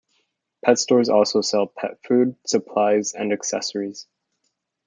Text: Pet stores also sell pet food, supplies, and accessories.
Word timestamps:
Pet 0.65 0.79
stores 0.79 1.09
also 1.09 1.41
sell 1.41 1.67
pet 1.67 1.99
food, 2.03 2.35
supplies, 2.43 3.13
and 3.13 3.31
accessories. 3.31 4.07